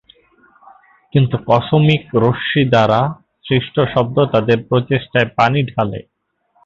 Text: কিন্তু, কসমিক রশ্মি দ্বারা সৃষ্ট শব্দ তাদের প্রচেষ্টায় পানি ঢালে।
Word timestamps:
কিন্তু, 1.13 1.35
কসমিক 1.47 2.01
রশ্মি 2.15 2.63
দ্বারা 2.69 2.99
সৃষ্ট 3.45 3.75
শব্দ 3.93 4.17
তাদের 4.33 4.57
প্রচেষ্টায় 4.69 5.29
পানি 5.37 5.59
ঢালে। 5.71 5.99